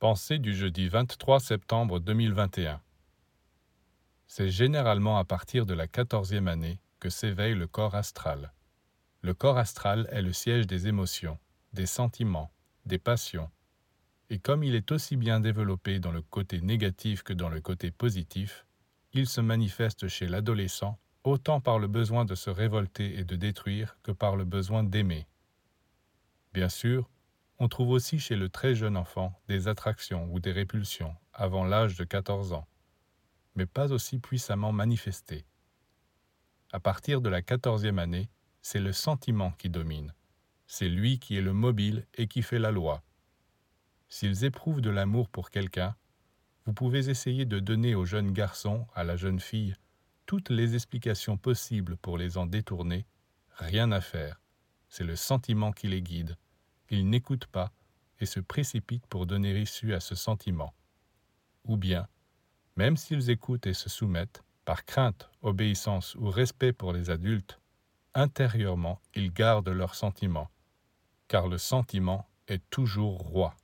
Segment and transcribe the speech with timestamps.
[0.00, 2.80] Pensée du jeudi 23 septembre 2021.
[4.28, 8.52] C'est généralement à partir de la quatorzième année que s'éveille le corps astral.
[9.22, 11.36] Le corps astral est le siège des émotions,
[11.72, 12.52] des sentiments,
[12.86, 13.50] des passions.
[14.30, 17.90] Et comme il est aussi bien développé dans le côté négatif que dans le côté
[17.90, 18.66] positif,
[19.14, 23.98] il se manifeste chez l'adolescent autant par le besoin de se révolter et de détruire
[24.04, 25.26] que par le besoin d'aimer.
[26.54, 27.10] Bien sûr,
[27.60, 31.96] on trouve aussi chez le très jeune enfant des attractions ou des répulsions avant l'âge
[31.96, 32.68] de 14 ans,
[33.56, 35.44] mais pas aussi puissamment manifestées.
[36.72, 38.30] À partir de la quatorzième année,
[38.62, 40.14] c'est le sentiment qui domine.
[40.66, 43.02] C'est lui qui est le mobile et qui fait la loi.
[44.08, 45.96] S'ils éprouvent de l'amour pour quelqu'un,
[46.64, 49.74] vous pouvez essayer de donner au jeune garçon, à la jeune fille,
[50.26, 53.06] toutes les explications possibles pour les en détourner,
[53.56, 54.40] rien à faire.
[54.88, 56.36] C'est le sentiment qui les guide
[56.90, 57.72] ils n'écoutent pas
[58.20, 60.74] et se précipitent pour donner issue à ce sentiment.
[61.64, 62.08] Ou bien,
[62.76, 67.60] même s'ils écoutent et se soumettent, par crainte, obéissance ou respect pour les adultes,
[68.14, 70.50] intérieurement ils gardent leur sentiment,
[71.28, 73.54] car le sentiment est toujours roi.